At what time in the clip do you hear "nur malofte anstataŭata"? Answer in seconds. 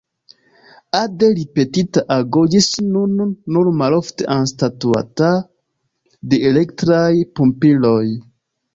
3.57-5.31